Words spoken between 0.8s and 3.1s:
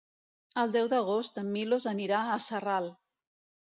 d'agost en Milos anirà a Sarral.